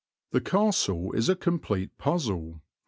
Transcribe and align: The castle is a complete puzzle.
The 0.31 0.41
castle 0.41 1.11
is 1.13 1.29
a 1.29 1.35
complete 1.35 1.95
puzzle. 1.99 2.63